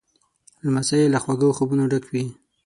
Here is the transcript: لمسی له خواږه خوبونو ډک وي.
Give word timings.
لمسی 0.63 1.01
له 1.13 1.19
خواږه 1.23 1.49
خوبونو 1.57 1.83
ډک 1.91 2.05
وي. 2.13 2.25